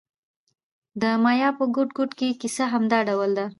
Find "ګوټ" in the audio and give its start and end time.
1.75-1.89, 1.97-2.11